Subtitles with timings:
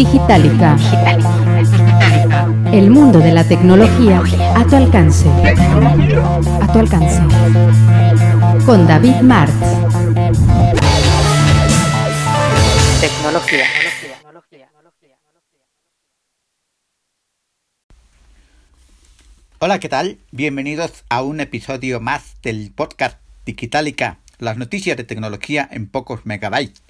[0.00, 0.78] Digitalica.
[2.72, 4.22] El mundo de la tecnología
[4.56, 5.28] a tu alcance.
[5.28, 7.20] A tu alcance.
[8.64, 9.52] Con David Martz.
[13.02, 13.66] Tecnología.
[19.58, 20.18] Hola, ¿qué tal?
[20.30, 26.80] Bienvenidos a un episodio más del podcast Digitalica, las noticias de tecnología en pocos megabytes.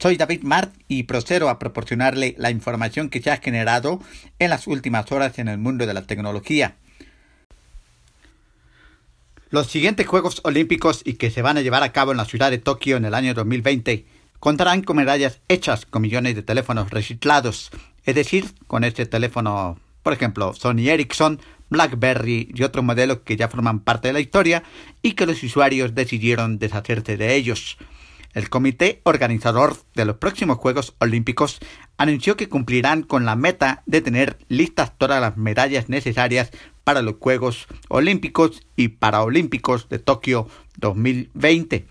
[0.00, 4.00] Soy David Mart y procedo a proporcionarle la información que se ha generado
[4.38, 6.76] en las últimas horas en el mundo de la tecnología.
[9.50, 12.50] Los siguientes Juegos Olímpicos y que se van a llevar a cabo en la ciudad
[12.50, 14.06] de Tokio en el año 2020
[14.38, 17.70] contarán con medallas hechas con millones de teléfonos reciclados,
[18.06, 23.48] es decir, con este teléfono, por ejemplo, Sony Ericsson, BlackBerry y otros modelos que ya
[23.48, 24.62] forman parte de la historia
[25.02, 27.76] y que los usuarios decidieron deshacerse de ellos.
[28.32, 31.58] El comité organizador de los próximos Juegos Olímpicos
[31.96, 36.52] anunció que cumplirán con la meta de tener listas todas las medallas necesarias
[36.84, 40.46] para los Juegos Olímpicos y Paraolímpicos de Tokio
[40.78, 41.86] 2020.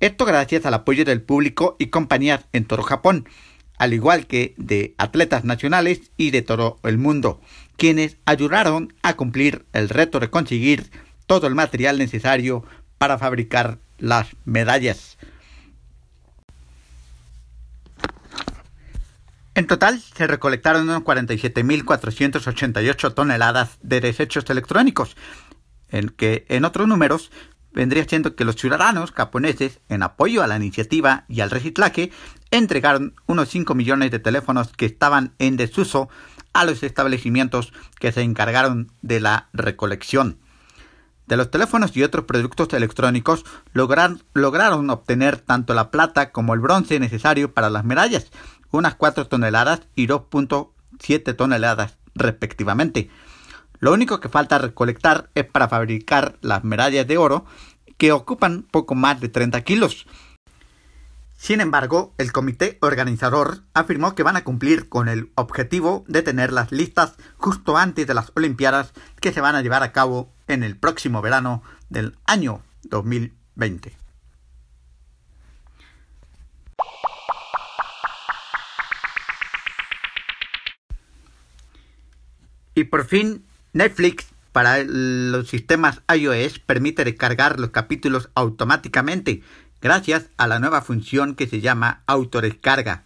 [0.00, 3.28] Esto gracias al apoyo del público y compañías en todo Japón,
[3.76, 7.42] al igual que de atletas nacionales y de todo el mundo,
[7.76, 10.90] quienes ayudaron a cumplir el reto de conseguir
[11.26, 12.64] todo el material necesario
[12.96, 15.18] para fabricar las medallas.
[19.54, 25.14] En total se recolectaron unos 47.488 toneladas de desechos electrónicos,
[25.90, 27.30] en que en otros números
[27.74, 32.10] vendría siendo que los ciudadanos japoneses, en apoyo a la iniciativa y al reciclaje,
[32.50, 36.08] entregaron unos 5 millones de teléfonos que estaban en desuso
[36.54, 40.38] a los establecimientos que se encargaron de la recolección.
[41.26, 46.98] De los teléfonos y otros productos electrónicos lograron obtener tanto la plata como el bronce
[46.98, 48.30] necesario para las medallas,
[48.72, 53.10] unas 4 toneladas y 2.7 toneladas respectivamente.
[53.78, 57.44] Lo único que falta recolectar es para fabricar las medallas de oro
[57.98, 60.06] que ocupan poco más de 30 kilos.
[61.36, 66.70] Sin embargo, el comité organizador afirmó que van a cumplir con el objetivo de tenerlas
[66.70, 70.76] listas justo antes de las Olimpiadas que se van a llevar a cabo en el
[70.76, 74.01] próximo verano del año 2020.
[82.74, 89.42] Y por fin, Netflix para los sistemas iOS permite descargar los capítulos automáticamente
[89.80, 93.02] gracias a la nueva función que se llama autodescarga.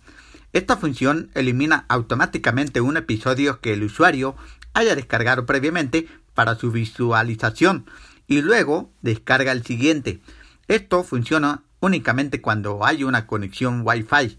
[0.53, 4.37] Esta función elimina automáticamente un episodio que el usuario
[4.75, 7.87] haya descargado previamente para su visualización
[8.27, 10.21] y luego descarga el siguiente.
[10.69, 14.38] Esto funciona únicamente cuando hay una conexión Wi-Fi.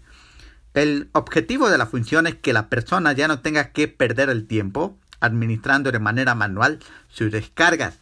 [0.74, 4.46] El objetivo de la función es que la persona ya no tenga que perder el
[4.46, 7.98] tiempo administrando de manera manual sus descargas.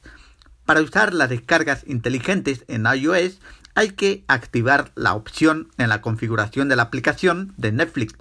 [0.64, 3.40] Para usar las descargas inteligentes en iOS
[3.74, 8.14] hay que activar la opción en la configuración de la aplicación de Netflix.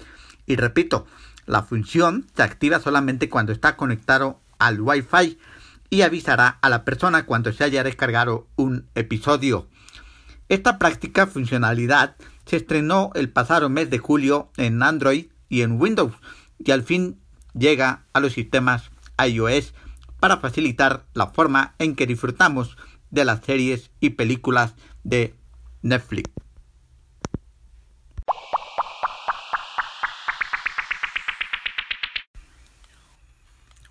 [0.45, 1.07] Y repito,
[1.45, 5.39] la función se activa solamente cuando está conectado al Wi-Fi
[5.89, 9.67] y avisará a la persona cuando se haya descargado un episodio.
[10.49, 16.13] Esta práctica funcionalidad se estrenó el pasado mes de julio en Android y en Windows
[16.59, 17.19] y al fin
[17.57, 18.91] llega a los sistemas
[19.25, 19.73] iOS
[20.19, 22.77] para facilitar la forma en que disfrutamos
[23.09, 25.35] de las series y películas de
[25.81, 26.31] Netflix.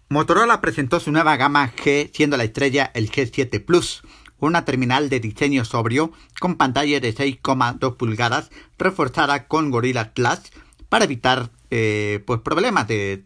[0.09, 4.03] Motorola presentó su nueva gama G, siendo la estrella el G7 Plus,
[4.39, 10.53] una terminal de diseño sobrio con pantalla de 6,2 pulgadas reforzada con Gorilla Glass
[10.89, 13.25] para evitar eh, pues problemas de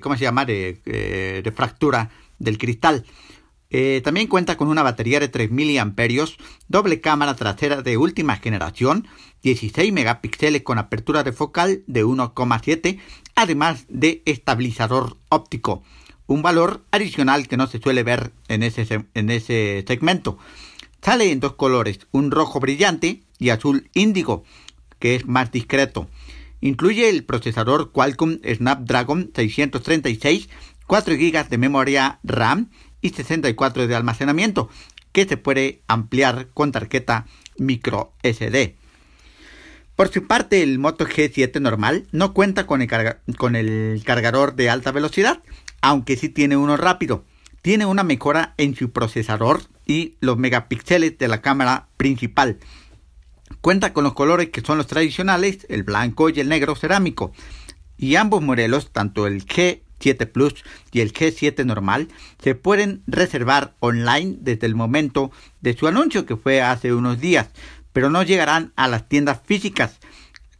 [0.00, 3.04] ¿cómo se llama?, de, eh, fractura del cristal.
[3.74, 6.36] Eh, también cuenta con una batería de 3.000 amperios,
[6.68, 9.08] doble cámara trasera de última generación,
[9.42, 13.00] 16 megapíxeles con apertura de focal de 1,7,
[13.34, 15.82] además de estabilizador óptico,
[16.26, 20.36] un valor adicional que no se suele ver en ese, en ese segmento.
[21.00, 24.44] Sale en dos colores, un rojo brillante y azul índigo,
[24.98, 26.08] que es más discreto.
[26.62, 30.48] Incluye el procesador Qualcomm Snapdragon 636,
[30.86, 32.70] 4 GB de memoria RAM
[33.00, 34.70] y 64 de almacenamiento,
[35.10, 37.26] que se puede ampliar con tarjeta
[37.58, 38.76] micro SD.
[39.96, 42.88] Por su parte, el Moto G7 normal no cuenta con el,
[43.36, 45.42] con el cargador de alta velocidad,
[45.80, 47.24] aunque sí tiene uno rápido.
[47.60, 52.58] Tiene una mejora en su procesador y los megapíxeles de la cámara principal.
[53.62, 57.32] Cuenta con los colores que son los tradicionales, el blanco y el negro cerámico.
[57.96, 62.08] y ambos modelos, tanto el G7 Plus y el G7 normal,
[62.42, 65.30] se pueden reservar online desde el momento
[65.60, 67.50] de su anuncio que fue hace unos días,
[67.92, 70.00] pero no llegarán a las tiendas físicas,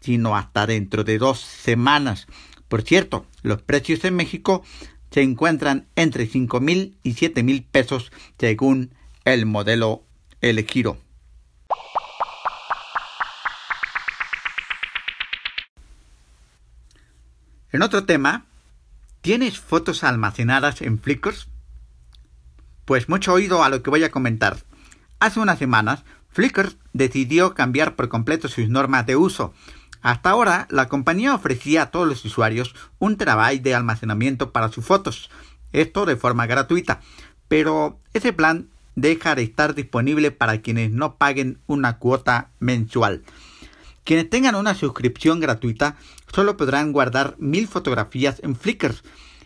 [0.00, 2.28] sino hasta dentro de dos semanas.
[2.69, 4.62] Por cierto, los precios en México
[5.10, 8.94] se encuentran entre 5 mil y 7 mil pesos según
[9.25, 10.05] el modelo
[10.40, 10.98] elegido.
[17.72, 18.44] En otro tema,
[19.22, 21.34] ¿tienes fotos almacenadas en Flickr?
[22.84, 24.58] Pues mucho oído a lo que voy a comentar.
[25.20, 29.54] Hace unas semanas, Flickr decidió cambiar por completo sus normas de uso.
[30.02, 34.84] Hasta ahora, la compañía ofrecía a todos los usuarios un terabyte de almacenamiento para sus
[34.84, 35.30] fotos,
[35.72, 37.00] esto de forma gratuita,
[37.48, 43.22] pero ese plan deja de estar disponible para quienes no paguen una cuota mensual.
[44.04, 45.96] Quienes tengan una suscripción gratuita
[46.32, 48.96] solo podrán guardar mil fotografías en Flickr.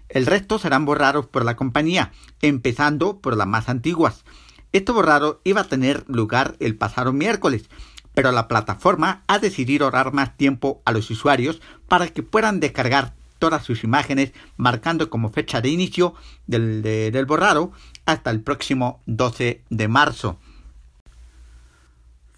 [0.08, 4.24] El resto serán borrados por la compañía, empezando por las más antiguas.
[4.72, 7.68] Este borrado iba a tener lugar el pasado miércoles,
[8.14, 13.14] pero la plataforma ha decidido dar más tiempo a los usuarios para que puedan descargar
[13.38, 16.14] todas sus imágenes marcando como fecha de inicio
[16.46, 17.72] del, del borrado
[18.06, 20.38] hasta el próximo 12 de marzo.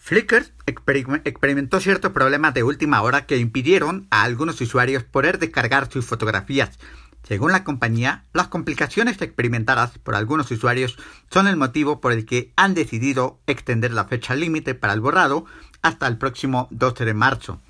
[0.09, 6.07] Flickr experimentó ciertos problemas de última hora que impidieron a algunos usuarios poder descargar sus
[6.07, 6.79] fotografías.
[7.25, 10.97] Según la compañía, las complicaciones experimentadas por algunos usuarios
[11.31, 15.45] son el motivo por el que han decidido extender la fecha límite para el borrado
[15.83, 17.61] hasta el próximo 12 de marzo.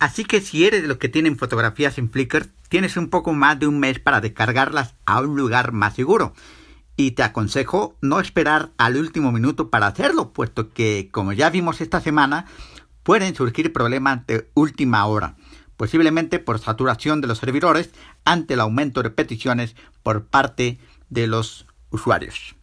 [0.00, 3.60] Así que si eres de los que tienen fotografías en Flickr, tienes un poco más
[3.60, 6.34] de un mes para descargarlas a un lugar más seguro
[6.98, 11.80] y te aconsejo no esperar al último minuto para hacerlo, puesto que, como ya vimos
[11.80, 12.46] esta semana,
[13.04, 15.36] pueden surgir problemas de última hora,
[15.76, 17.90] posiblemente por saturación de los servidores
[18.24, 22.56] ante el aumento de peticiones por parte de los usuarios.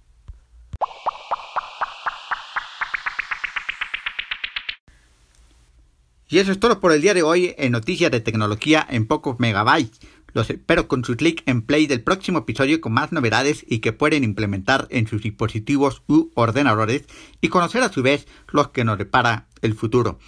[6.27, 9.39] Y eso es todo por el día de hoy en Noticias de Tecnología en pocos
[9.39, 10.01] megabytes.
[10.35, 13.93] Los espero con su clic en play del próximo episodio con más novedades y que
[13.93, 17.05] pueden implementar en sus dispositivos u ordenadores
[17.39, 20.19] y conocer a su vez los que nos depara el futuro.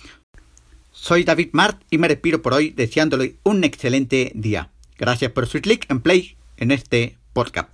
[0.92, 4.72] Soy David Mart y me despido por hoy deseándole un excelente día.
[4.98, 7.70] Gracias por su clic en play en este podcast.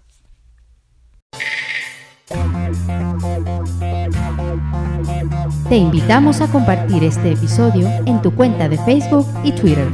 [5.69, 9.87] Te invitamos a compartir este episodio en tu cuenta de Facebook y Twitter.